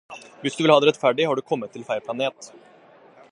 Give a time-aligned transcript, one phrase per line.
[0.45, 2.53] Hvis du vil ha det rettferdig, har du kommet til feil planet